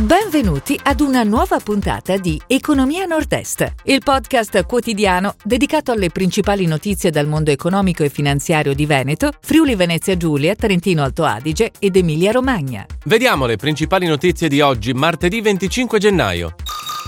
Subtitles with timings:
[0.00, 7.10] Benvenuti ad una nuova puntata di Economia Nord-Est, il podcast quotidiano dedicato alle principali notizie
[7.10, 12.32] dal mondo economico e finanziario di Veneto, Friuli Venezia Giulia, Trentino Alto Adige ed Emilia
[12.32, 12.86] Romagna.
[13.04, 16.54] Vediamo le principali notizie di oggi, martedì 25 gennaio.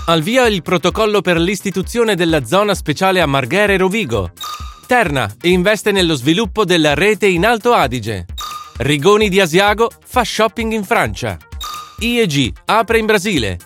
[0.05, 4.33] Al via il protocollo per l'istituzione della zona speciale a Marghera e Rovigo.
[4.85, 8.27] Terna investe nello sviluppo della rete in Alto Adige.
[8.77, 11.39] Rigoni di Asiago fa shopping in Francia.
[11.99, 13.57] IEG apre in Brasile.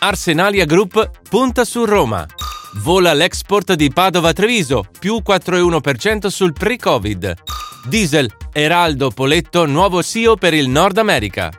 [0.00, 2.26] Arsenalia Group punta su Roma.
[2.82, 7.34] Vola l'export di Padova Treviso, più 4,1% sul pre-Covid.
[7.86, 11.50] Diesel, Eraldo Poletto, nuovo CEO per il Nord America.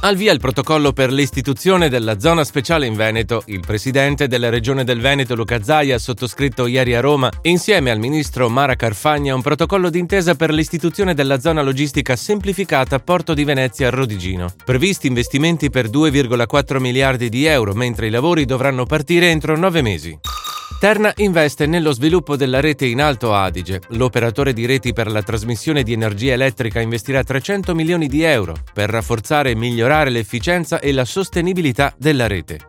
[0.00, 4.84] Al via il protocollo per l'istituzione della zona speciale in Veneto, il presidente della regione
[4.84, 9.42] del Veneto Luca Zaia ha sottoscritto ieri a Roma, insieme al ministro Mara Carfagna, un
[9.42, 14.52] protocollo d'intesa per l'istituzione della zona logistica semplificata Porto di Venezia a Rodigino.
[14.64, 20.16] Previsti investimenti per 2,4 miliardi di euro, mentre i lavori dovranno partire entro nove mesi.
[20.78, 23.80] Terna investe nello sviluppo della rete in Alto Adige.
[23.88, 28.88] L'operatore di reti per la trasmissione di energia elettrica investirà 300 milioni di euro per
[28.88, 32.60] rafforzare e migliorare l'efficienza e la sostenibilità della rete.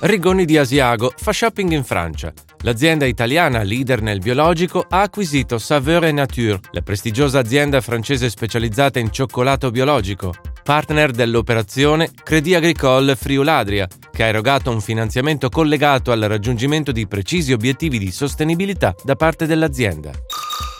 [0.00, 2.32] Rigoni di Asiago fa shopping in Francia.
[2.62, 9.12] L'azienda italiana, leader nel biologico, ha acquisito Saveur Nature, la prestigiosa azienda francese specializzata in
[9.12, 10.34] cioccolato biologico.
[10.62, 17.52] Partner dell'operazione Credit Agricole Friuladria, che ha erogato un finanziamento collegato al raggiungimento di precisi
[17.52, 20.12] obiettivi di sostenibilità da parte dell'azienda.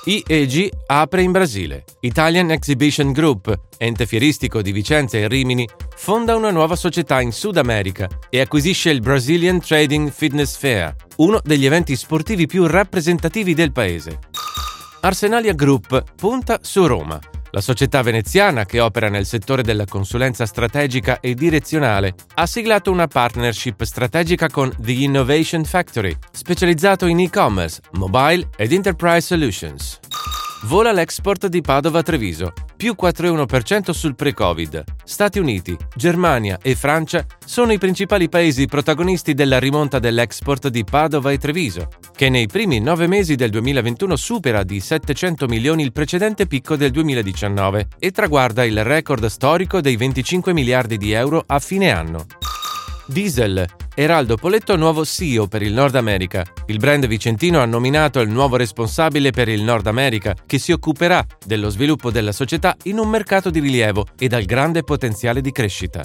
[0.04, 1.84] IEG apre in Brasile.
[2.00, 7.56] Italian Exhibition Group, ente fieristico di Vicenza e Rimini, fonda una nuova società in Sud
[7.56, 13.72] America e acquisisce il Brazilian Trading Fitness Fair, uno degli eventi sportivi più rappresentativi del
[13.72, 14.18] paese.
[15.00, 17.18] Arsenalia Group punta su Roma
[17.54, 23.06] la società veneziana, che opera nel settore della consulenza strategica e direzionale, ha siglato una
[23.06, 30.00] partnership strategica con The Innovation Factory, specializzato in e-commerce, mobile ed enterprise solutions.
[30.64, 34.82] Vola l'export di Padova-Treviso, più 4,1% sul pre-Covid.
[35.04, 41.30] Stati Uniti, Germania e Francia sono i principali paesi protagonisti della rimonta dell'export di Padova
[41.30, 46.46] e Treviso, che nei primi nove mesi del 2021 supera di 700 milioni il precedente
[46.46, 51.90] picco del 2019 e traguarda il record storico dei 25 miliardi di euro a fine
[51.90, 52.26] anno.
[53.06, 53.66] Diesel.
[53.96, 56.44] Eraldo Poletto nuovo CEO per il Nord America.
[56.66, 61.24] Il brand vicentino ha nominato il nuovo responsabile per il Nord America, che si occuperà
[61.44, 66.04] dello sviluppo della società in un mercato di rilievo e dal grande potenziale di crescita.